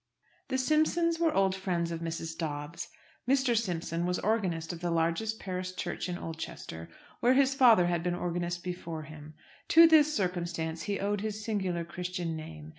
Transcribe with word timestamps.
The 0.47 0.57
Simpsons 0.57 1.19
were 1.19 1.31
old 1.31 1.53
friends 1.55 1.91
of 1.91 1.99
Mrs. 1.99 2.35
Dobbs. 2.35 2.89
Mr. 3.29 3.55
Simpson 3.55 4.07
was 4.07 4.17
organist 4.17 4.73
of 4.73 4.79
the 4.81 4.89
largest 4.89 5.39
parish 5.39 5.75
church 5.75 6.09
in 6.09 6.17
Oldchester, 6.17 6.89
where 7.19 7.35
his 7.35 7.53
father 7.53 7.85
had 7.85 8.01
been 8.01 8.15
organist 8.15 8.63
before 8.63 9.03
him. 9.03 9.35
To 9.67 9.85
this 9.85 10.11
circumstance 10.11 10.81
he 10.81 10.99
owed 10.99 11.21
his 11.21 11.45
singular 11.45 11.85
Christian 11.85 12.35
name. 12.35 12.69